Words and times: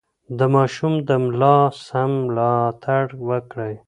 د 0.37 0.39
ماشوم 0.55 0.93
د 1.07 1.09
ملا 1.23 1.57
سم 1.87 2.11
ملاتړ 2.25 3.05
وکړئ. 3.27 3.73